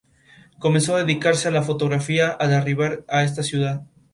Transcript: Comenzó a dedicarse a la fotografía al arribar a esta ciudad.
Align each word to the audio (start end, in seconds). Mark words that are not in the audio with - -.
Comenzó 0.57 0.95
a 0.95 1.03
dedicarse 1.03 1.47
a 1.47 1.51
la 1.51 1.61
fotografía 1.61 2.29
al 2.31 2.55
arribar 2.55 3.05
a 3.07 3.23
esta 3.23 3.43
ciudad. 3.43 3.83